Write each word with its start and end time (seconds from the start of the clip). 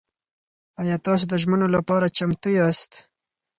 ایا 0.81 0.95
تاسو 1.05 1.23
د 1.27 1.33
ژمنو 1.41 1.67
لپاره 1.75 2.13
چمتو 2.17 2.49
یاست؟ 2.59 2.91